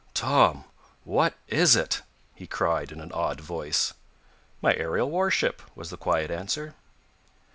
[0.15, 0.63] "Tom,
[1.03, 2.01] what is it?"
[2.33, 3.93] he cried in an awed voice.
[4.59, 6.73] "My aerial warship!" was the quiet answer.